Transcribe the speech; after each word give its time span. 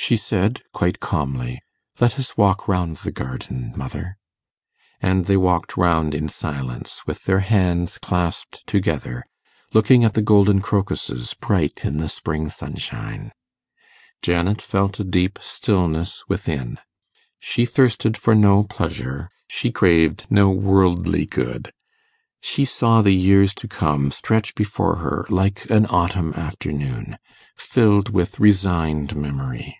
She 0.00 0.16
said 0.16 0.62
quite 0.72 1.00
calmly, 1.00 1.60
'Let 1.98 2.20
us 2.20 2.36
walk 2.36 2.68
round 2.68 2.98
the 2.98 3.10
garden, 3.10 3.72
mother.' 3.74 4.16
And 5.02 5.24
they 5.24 5.36
walked 5.36 5.76
round 5.76 6.14
in 6.14 6.28
silence, 6.28 7.02
with 7.04 7.24
their 7.24 7.40
hands 7.40 7.98
clasped 7.98 8.62
together, 8.64 9.24
looking 9.74 10.04
at 10.04 10.14
the 10.14 10.22
golden 10.22 10.60
crocuses 10.60 11.34
bright 11.34 11.80
in 11.84 11.96
the 11.96 12.08
spring 12.08 12.48
sunshine. 12.48 13.32
Janet 14.22 14.62
felt 14.62 15.00
a 15.00 15.04
deep 15.04 15.40
stillness 15.42 16.22
within. 16.28 16.78
She 17.40 17.66
thirsted 17.66 18.16
for 18.16 18.36
no 18.36 18.62
pleasure; 18.62 19.28
she 19.48 19.72
craved 19.72 20.28
no 20.30 20.48
worldly 20.48 21.26
good. 21.26 21.72
She 22.40 22.64
saw 22.64 23.02
the 23.02 23.12
years 23.14 23.52
to 23.54 23.66
come 23.66 24.12
stretch 24.12 24.54
before 24.54 24.98
her 24.98 25.26
like 25.28 25.68
an 25.70 25.86
autumn 25.86 26.34
afternoon, 26.34 27.18
filled 27.56 28.10
with 28.10 28.38
resigned 28.38 29.16
memory. 29.16 29.76